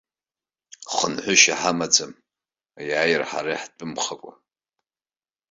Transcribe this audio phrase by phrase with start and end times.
[0.93, 2.13] Хынҳәышьа ҳамаӡам
[2.79, 4.31] аиааира ҳара иаҳтәымхакәа!